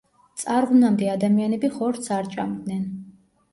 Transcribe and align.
წარღვნამდე 0.43 1.09
ადამიანები 1.17 1.71
ხორცს 1.77 2.11
არ 2.19 2.33
ჭამდნენ. 2.35 2.83